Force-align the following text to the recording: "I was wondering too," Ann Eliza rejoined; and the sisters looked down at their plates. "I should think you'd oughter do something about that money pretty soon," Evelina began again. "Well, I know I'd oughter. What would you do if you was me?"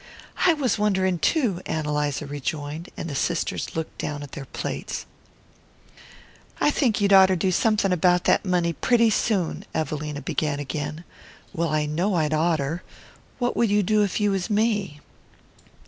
"I 0.47 0.53
was 0.55 0.79
wondering 0.79 1.19
too," 1.19 1.61
Ann 1.67 1.85
Eliza 1.85 2.25
rejoined; 2.25 2.89
and 2.97 3.07
the 3.07 3.13
sisters 3.13 3.75
looked 3.75 3.99
down 3.99 4.23
at 4.23 4.31
their 4.31 4.45
plates. 4.45 5.05
"I 6.59 6.69
should 6.69 6.73
think 6.79 7.01
you'd 7.01 7.13
oughter 7.13 7.35
do 7.35 7.51
something 7.51 7.93
about 7.93 8.23
that 8.23 8.43
money 8.43 8.73
pretty 8.73 9.11
soon," 9.11 9.63
Evelina 9.75 10.23
began 10.23 10.59
again. 10.59 11.03
"Well, 11.53 11.69
I 11.69 11.85
know 11.85 12.15
I'd 12.15 12.33
oughter. 12.33 12.81
What 13.37 13.55
would 13.55 13.69
you 13.69 13.83
do 13.83 14.01
if 14.03 14.19
you 14.19 14.31
was 14.31 14.49
me?" 14.49 15.01